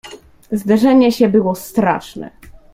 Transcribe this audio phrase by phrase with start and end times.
[0.51, 2.31] "Zderzenie się było straszne."